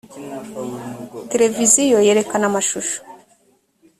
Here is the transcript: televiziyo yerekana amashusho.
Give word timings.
televiziyo 1.31 1.97
yerekana 2.07 2.45
amashusho. 2.49 2.99